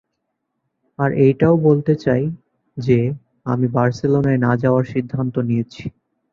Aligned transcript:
আর 0.99 1.09
এটাও 1.27 1.55
বলতে 1.67 1.93
চাই 1.95 2.23
যে, 2.77 2.99
আমি 3.45 3.67
বার্সেলোনায় 3.67 4.39
না 4.39 4.51
যাওয়ার 4.57 4.85
সিদ্ধান্ত 4.85 5.35
নিয়েছি। 5.49 5.83